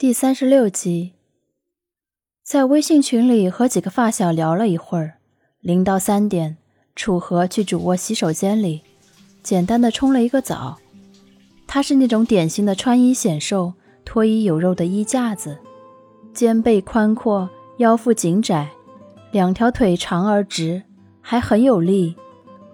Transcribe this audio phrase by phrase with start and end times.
[0.00, 1.12] 第三十六集，
[2.42, 5.18] 在微信群里和几个发小聊了一会儿，
[5.60, 6.56] 零到三点，
[6.96, 8.80] 楚河去主卧洗手间里，
[9.42, 10.78] 简单的冲了一个澡。
[11.66, 15.58] 他是那种典型的穿衣显瘦、脱衣有肉的衣架子，
[16.32, 18.70] 肩背宽阔，腰腹紧窄，
[19.32, 20.82] 两条腿长而直，
[21.20, 22.16] 还很有力，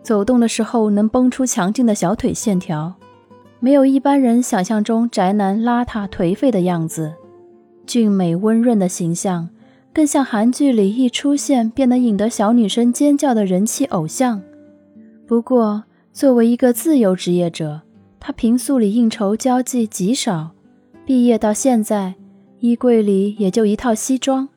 [0.01, 2.95] 走动的时候能绷出强劲的小腿线条。
[3.59, 7.15] 没有一般人想象中宅男邋遢颓废的样子，
[7.87, 9.49] 俊美温润的形象，
[9.93, 14.43] 更像韩剧里一出现便能引得小女生尖叫的人气偶像。
[15.27, 17.81] 不过，作为一个自由职业者，
[18.21, 20.51] 他平素里应酬交际极少，
[21.05, 22.15] 毕业到现在，
[22.61, 24.49] 衣柜里也就一套西装，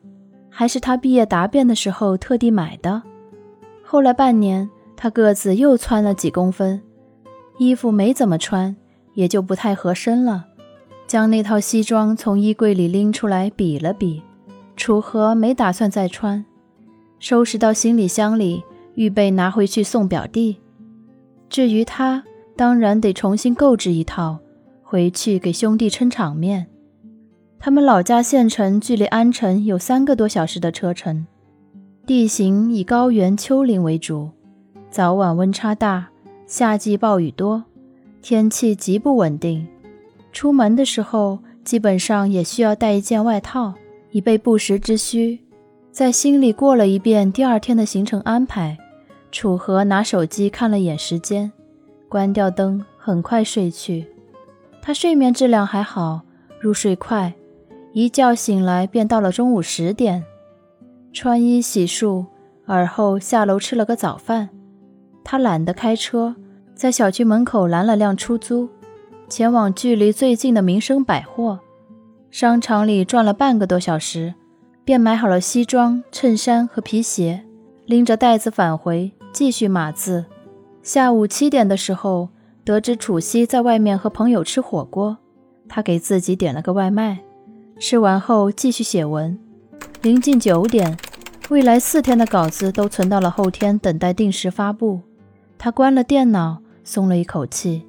[0.50, 3.02] 还是他毕业答辩的时候特地买的。
[3.82, 6.80] 后来半年，他个子又窜了几公分，
[7.58, 8.76] 衣服没怎么穿。
[9.20, 10.46] 也就不太合身了，
[11.06, 14.22] 将那套西装从衣柜里拎出来比了比，
[14.76, 16.42] 楚河没打算再穿，
[17.18, 18.62] 收拾到行李箱里，
[18.94, 20.56] 预备拿回去送表弟。
[21.50, 22.24] 至于他，
[22.56, 24.38] 当然得重新购置一套，
[24.82, 26.68] 回去给兄弟撑场面。
[27.58, 31.26] 他们老家县城距离安城有三个多小时的车程，
[32.06, 34.30] 地形以高原丘陵为主，
[34.88, 36.08] 早晚温差大，
[36.46, 37.64] 夏季暴雨多。
[38.22, 39.66] 天气极不稳定，
[40.32, 43.74] 出门的时候基本上也需要带一件外套，
[44.10, 45.40] 以备不时之需。
[45.90, 48.76] 在心里过了一遍第二天的行程安排，
[49.32, 51.50] 楚河拿手机看了眼时间，
[52.08, 54.06] 关掉灯，很快睡去。
[54.82, 56.20] 他睡眠质量还好，
[56.60, 57.34] 入睡快，
[57.92, 60.22] 一觉醒来便到了中午十点。
[61.12, 62.26] 穿衣洗漱，
[62.66, 64.50] 而后下楼吃了个早饭。
[65.24, 66.36] 他懒得开车。
[66.80, 68.70] 在小区门口拦了辆出租，
[69.28, 71.60] 前往距离最近的民生百货
[72.30, 74.32] 商场里转了半个多小时，
[74.82, 77.44] 便买好了西装、衬衫和皮鞋，
[77.84, 80.24] 拎着袋子返回，继续码字。
[80.82, 82.30] 下午七点的时候，
[82.64, 85.18] 得知楚曦在外面和朋友吃火锅，
[85.68, 87.18] 他给自己点了个外卖，
[87.78, 89.38] 吃完后继续写文。
[90.00, 90.96] 临近九点，
[91.50, 95.02] 未来四天的稿子都存到了后天，等待定时发布。
[95.58, 96.62] 他关了电脑。
[96.84, 97.86] 松了一口气。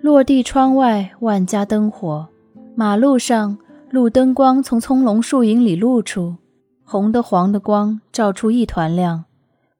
[0.00, 2.28] 落地窗外，万家灯火，
[2.74, 3.58] 马路上
[3.90, 6.36] 路灯光从葱茏树影里露出，
[6.84, 9.24] 红的黄的光照出一团亮。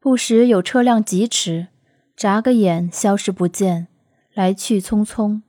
[0.00, 1.68] 不时有车辆疾驰，
[2.16, 3.88] 眨个眼消失不见，
[4.34, 5.42] 来去匆匆。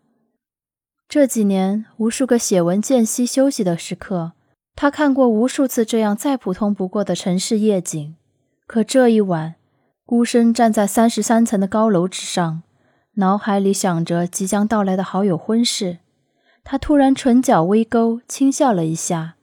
[1.08, 4.34] 这几年，无数个写文间隙休息的时刻，
[4.75, 8.16] 他看过无数次这样再普通不过的城市夜景。
[8.68, 9.56] 可这一晚。
[10.09, 12.64] 孤身站在三十三层的高楼之上，
[13.18, 16.00] 脑海里想着即将到来的好友婚事，
[16.64, 19.36] 他突然唇角微勾，轻笑了一下，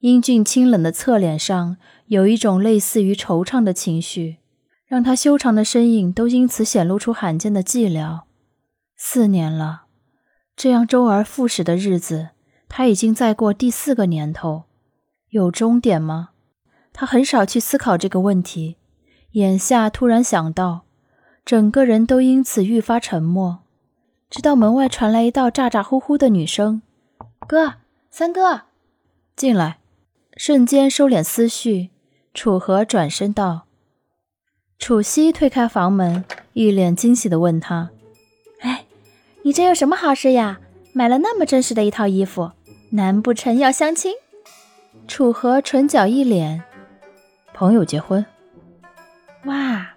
[0.00, 4.38] 英俊清冷的侧脸上有一种类似于惆怅的情绪，
[4.88, 8.22] 让他修长的身影都因此显露出罕见的寂寥。
[8.96, 9.82] 四年了，
[10.56, 12.30] 这样周而复始的日子，
[12.68, 14.64] 他已经在过第四个年头，
[15.28, 16.30] 有终点吗？
[16.92, 18.77] 他很少去思考这个问题。
[19.32, 20.82] 眼下突然想到，
[21.44, 23.60] 整个人都因此愈发沉默。
[24.30, 26.82] 直到门外传来一道咋咋呼呼的女声
[27.46, 27.74] ：“哥，
[28.10, 28.62] 三哥，
[29.36, 29.78] 进来！”
[30.36, 31.90] 瞬间收敛思绪，
[32.32, 33.66] 楚河转身道
[34.78, 37.90] ：“楚曦推开房门，一脸惊喜地问他
[38.60, 38.84] ：‘哎，
[39.42, 40.60] 你这有什么好事呀？
[40.92, 42.52] 买了那么正式的一套衣服，
[42.90, 44.14] 难不成要相亲？’
[45.06, 46.62] 楚河唇角一咧
[47.52, 48.24] ：‘朋友结婚。’”
[49.48, 49.94] 哇，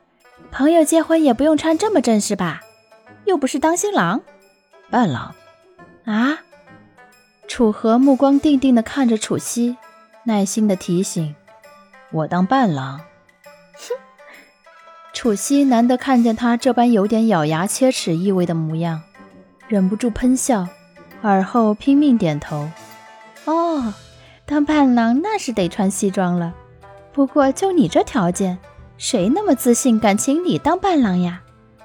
[0.50, 2.62] 朋友结婚也不用穿这么正式吧？
[3.26, 4.22] 又不是当新郎，
[4.90, 5.36] 伴郎
[6.06, 6.40] 啊！
[7.50, 9.76] 楚河目光定定的看着楚曦，
[10.24, 11.36] 耐心的提醒
[12.12, 13.02] ：“我当伴郎。”
[13.76, 13.94] 哼！
[15.12, 19.02] 楚曦难得看见他这般有点咬牙切齿意味的模样，
[19.68, 20.66] 忍不住喷笑，
[21.22, 22.70] 而后拼命点头
[23.44, 23.94] ：“哦，
[24.46, 26.54] 当伴郎那是得穿西装了。
[27.12, 28.58] 不过就你这条件。”
[29.02, 31.42] 谁那么自信，敢请你当伴郎呀？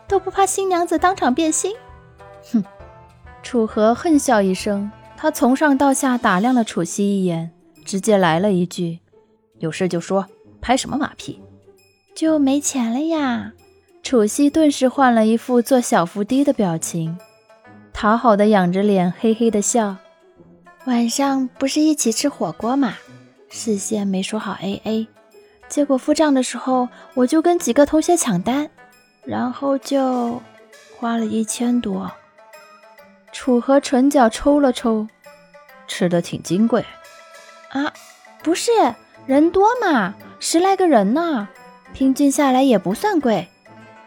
[0.06, 1.74] 都不怕新娘子当场变心？
[2.52, 2.62] 哼！
[3.42, 7.50] 楚河恨笑一声，他从上到下打量了楚曦一眼，
[7.86, 8.98] 直接来了一句
[9.60, 10.26] ：“有事就说，
[10.60, 11.40] 拍什么马屁？
[12.14, 13.54] 就没钱了呀？”
[14.04, 17.16] 楚曦顿时换了一副做小伏低的表情，
[17.94, 19.96] 讨好的仰着脸，嘿嘿的笑
[20.84, 22.92] ：“晚上不是一起吃火锅吗？
[23.48, 25.08] 事先没说好 A A。”
[25.68, 28.70] 结果付账的时候，我就跟几个同学抢单，
[29.24, 30.40] 然后就
[30.96, 32.10] 花了一千多。
[33.32, 35.06] 楚河唇角抽了抽，
[35.86, 36.84] 吃的挺金贵。
[37.70, 37.92] 啊，
[38.42, 38.70] 不是，
[39.26, 41.48] 人多嘛，十来个人呢，
[41.92, 43.48] 平均下来也不算贵。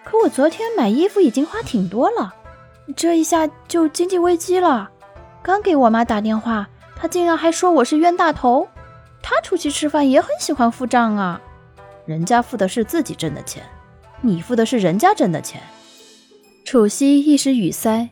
[0.04, 2.34] 可我昨天买衣服已经花挺多了，
[2.96, 4.90] 这一下就经济危机了。
[5.44, 8.68] 刚给我妈打电话，她竟然还说我是冤大头。
[9.22, 11.40] 她出去吃饭也很喜欢付账啊，
[12.10, 13.62] 人家付的是自己挣的钱，
[14.22, 15.62] 你付的是人家挣的钱。
[16.66, 18.10] 楚西一时语塞，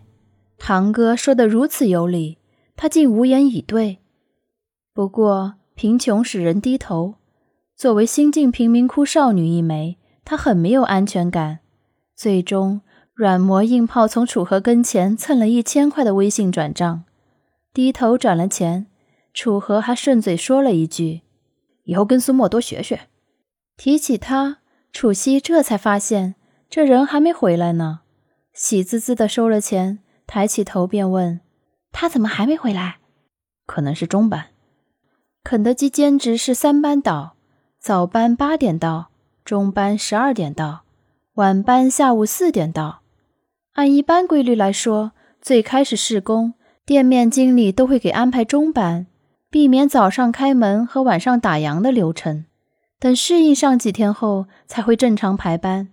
[0.60, 2.38] 堂哥说得如此有理，
[2.76, 3.98] 他竟无言以对。
[4.94, 7.16] 不过贫穷使人低头，
[7.76, 11.62] 作为新晋贫民窟少女一枚，她很没有安全感。
[12.16, 12.82] 最终
[13.16, 17.06] 软磨硬泡，从楚河跟前蹭了一千块的微信转账，
[17.74, 18.86] 低头转了钱。
[19.34, 21.22] 楚河还顺嘴说了一句
[21.86, 23.00] ：“以后跟苏沫多学学。”
[23.78, 24.58] 提起他，
[24.92, 26.34] 楚西这才发现
[26.68, 28.00] 这人还没回来呢。
[28.52, 31.40] 喜滋滋的收了钱，抬起头便问
[31.94, 32.98] ：“他怎么还没回来
[33.68, 34.48] ？”“可能是中班。
[35.44, 37.36] 肯德基兼职是三班倒，
[37.80, 39.12] 早班八点到，
[39.46, 40.82] 中班十二点到，
[41.36, 43.02] 晚班下午四点到。
[43.74, 49.06] 按一般规律来说，最开始试工，店面经理都会给安排中班，
[49.52, 52.46] 避免早上开门和晚上打烊的流程。
[53.00, 55.90] 等适应上几天后，才会正常排班。”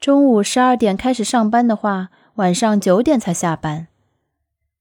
[0.00, 3.88] 中午十二点开始上班的话，晚上九点才下班。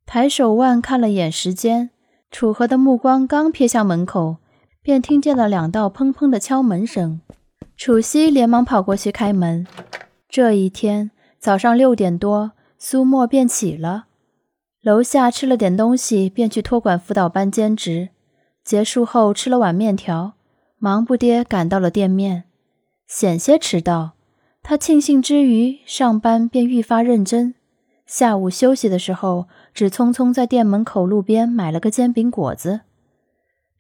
[0.06, 1.90] 抬手腕看了眼时间，
[2.32, 4.38] 楚河的目光刚瞥向门口，
[4.82, 7.20] 便听见了两道砰砰的敲门声。
[7.76, 9.68] 楚西连忙跑过去开门。
[10.30, 14.06] 这一天早上六点多，苏沫便起了，
[14.82, 18.10] 楼下吃了点东西，便去托管辅导班兼职。
[18.64, 20.34] 结束后吃了碗面条，
[20.80, 22.44] 忙不迭赶到了店面，
[23.08, 24.14] 险些迟到。
[24.62, 27.56] 他庆幸之余，上班便愈发认真。
[28.06, 32.82] 下午休息的时候，只匆匆在店门口路边买了个煎饼果子。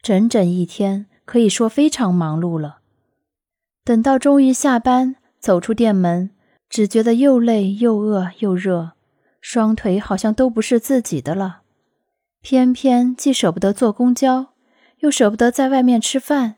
[0.02, 2.80] 整整一天，可以说非常忙碌了。
[3.84, 6.32] 等到终于下班，走出店门，
[6.70, 8.94] 只觉得又累又饿又热，
[9.40, 11.62] 双腿好像都不是自己的了。
[12.42, 14.48] 偏偏既舍不得坐公交，
[15.00, 16.56] 又舍不得在外面吃饭，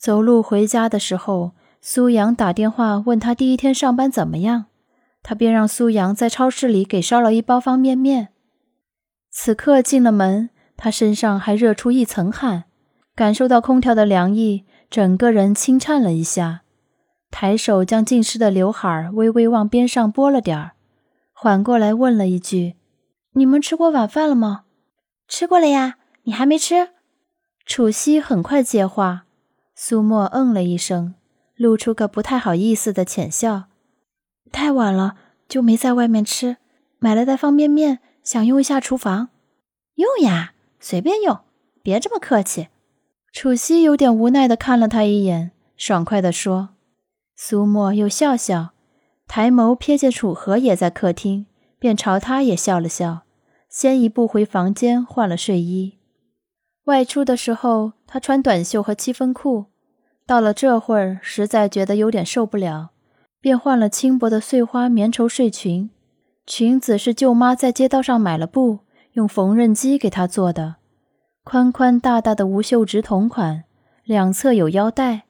[0.00, 1.52] 走路回家的时候。
[1.82, 4.66] 苏阳打电话问他第一天上班怎么样，
[5.22, 8.28] 他便让苏阳在超市里给烧了一包方便面。
[9.30, 12.64] 此刻进了门，他身上还热出一层汗，
[13.14, 16.60] 感受到空调的凉意，整个人轻颤了一下，
[17.30, 20.72] 抬手将浸湿的刘海微微往边上拨了点儿，
[21.32, 22.74] 缓过来问了一句
[23.32, 24.64] ：“你们吃过晚饭了吗
[25.26, 26.90] ？”“吃过了呀，你还没吃？”
[27.64, 29.24] 楚西很快接话。
[29.82, 31.14] 苏沫嗯了一声。
[31.56, 33.64] 露出个不太好意思的浅笑，
[34.52, 35.16] 太晚了
[35.48, 36.58] 就没在外面吃，
[36.98, 39.30] 买了袋方便面，想用一下厨房。
[39.94, 41.40] 用呀，随便用，
[41.82, 42.68] 别这么客气。
[43.32, 46.70] 楚西有点无奈的看了他一眼，爽快的说。
[47.34, 48.72] 苏沫又笑笑，
[49.26, 51.46] 抬眸瞥见楚河也在客厅，
[51.78, 53.22] 便朝他也笑了笑，
[53.70, 55.96] 先一步回房间换了睡衣。
[56.84, 59.69] 外出的时候，他穿短袖和七分裤。
[60.30, 62.90] 到了这会儿，实在觉得有点受不了，
[63.40, 65.90] 便换了轻薄的碎花棉绸睡裙。
[66.46, 68.78] 裙子是舅妈在街道上买了布，
[69.14, 70.76] 用缝纫机给她做的，
[71.42, 73.64] 宽宽大大的无袖直筒款，
[74.04, 75.22] 两侧有腰带，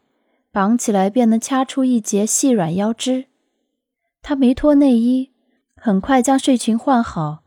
[0.52, 3.24] 绑起来便能掐出一截细软腰肢。
[4.20, 5.30] 她没脱内衣，
[5.76, 7.38] 很快将睡裙换好，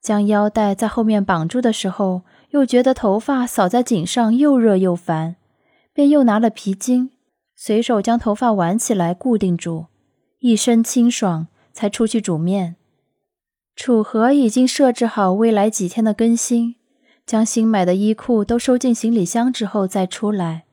[0.00, 5.34] 将腰带在后面绑住的时候，又觉得头发扫在颈上又热又烦。
[5.94, 7.10] 便又拿了皮筋，
[7.54, 9.86] 随手将头发挽起来固定住，
[10.38, 12.76] 一身清爽，才出去煮面。
[13.76, 16.76] 楚河已经设置好未来几天的更新，
[17.26, 20.64] 将新买的衣裤都收进行李箱之后再出来，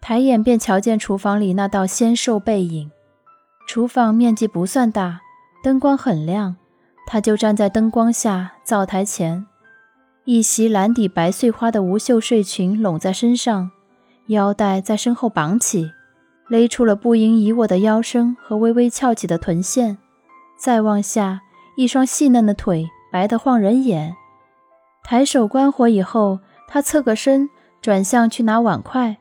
[0.00, 2.90] 抬眼便瞧见厨房里那道纤瘦背影。
[3.66, 5.20] 厨房面积不算大，
[5.62, 6.56] 灯光很亮，
[7.06, 9.46] 他就站在灯光下灶台前，
[10.24, 13.70] 一袭蓝底白碎花的无袖睡裙拢在身上。
[14.30, 15.90] 腰带在身后绑起，
[16.48, 19.98] 勒出了不应已我的腰身和微微翘起的臀线。
[20.56, 21.40] 再往下，
[21.76, 24.14] 一双细嫩的腿白得晃人眼。
[25.02, 27.50] 抬手关火以后，他侧个身，
[27.82, 29.16] 转向去拿碗筷，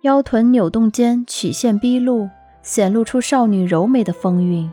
[0.00, 2.30] 腰臀扭动间曲线毕露，
[2.62, 4.70] 显露出少女柔美的风韵。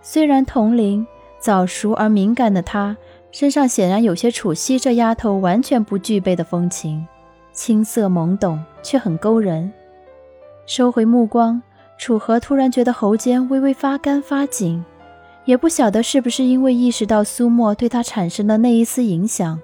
[0.00, 1.06] 虽然同龄，
[1.38, 2.96] 早熟而敏感的她，
[3.30, 7.06] 身上显然有些楚西这丫头完全不具备的风情。
[7.52, 9.72] 青涩懵懂，却很勾人。
[10.66, 11.60] 收回目光，
[11.98, 14.84] 楚河突然觉得喉间微微发干发紧，
[15.44, 19.60] 也不晓得是不是因为意识到苏沫对他产生的那一丝影响，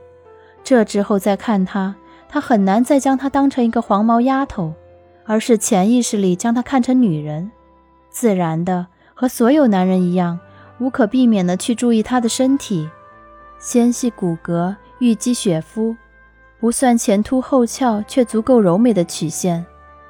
[0.62, 1.95] 这之后再看他，
[2.28, 4.75] 他很难再将她当成一个黄毛丫头，
[5.25, 7.50] 而是潜意识里将她看成女人，
[8.11, 10.38] 自然的和所有男人一样，
[10.78, 12.88] 无可避免的去注意她的身体，
[13.59, 15.97] 纤细骨骼，玉肌雪肤，
[16.61, 19.65] 不算前凸后翘却足够柔美的曲线，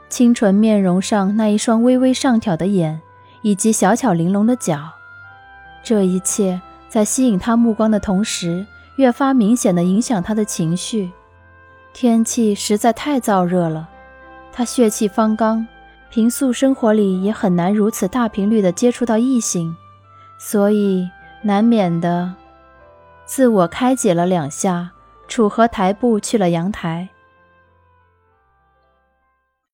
[0.08, 3.00] 清纯面容上那一双微微上挑的眼，
[3.42, 4.80] 以及小巧玲珑的脚，
[5.82, 8.66] 这一切在吸引他目光的同时。
[8.96, 11.12] 越发明显的影响他的情绪。
[11.92, 13.88] 天气实在太燥热了，
[14.52, 15.64] 他血气方刚，
[16.10, 19.76] 平素生活里也很难如此大频率的接触到异性，
[20.36, 21.08] 所以
[21.42, 22.34] 难免的
[23.24, 24.90] 自我开解了两下，
[25.28, 27.08] 楚河抬步去了阳台。